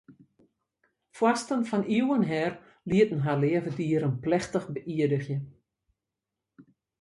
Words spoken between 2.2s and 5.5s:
her lieten har leave dieren plechtich beïerdigje.